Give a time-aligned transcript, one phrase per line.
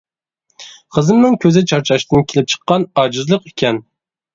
[0.97, 3.87] قىزىمنىڭ كۆزى چارچاشتىن كېلىپ چىققان ئاجىزلىق ئىكەن.